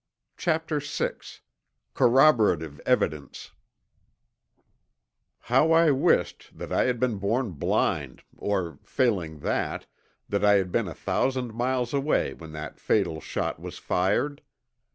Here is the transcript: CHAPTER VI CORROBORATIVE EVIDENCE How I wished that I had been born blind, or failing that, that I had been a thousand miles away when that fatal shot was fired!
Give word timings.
CHAPTER 0.35 0.79
VI 0.79 1.11
CORROBORATIVE 1.93 2.81
EVIDENCE 2.87 3.51
How 5.41 5.71
I 5.73 5.91
wished 5.91 6.49
that 6.57 6.73
I 6.73 6.85
had 6.85 6.99
been 6.99 7.19
born 7.19 7.51
blind, 7.51 8.23
or 8.35 8.79
failing 8.83 9.41
that, 9.41 9.85
that 10.27 10.43
I 10.43 10.53
had 10.53 10.71
been 10.71 10.87
a 10.87 10.95
thousand 10.95 11.53
miles 11.53 11.93
away 11.93 12.33
when 12.33 12.51
that 12.53 12.79
fatal 12.79 13.21
shot 13.21 13.59
was 13.59 13.77
fired! 13.77 14.41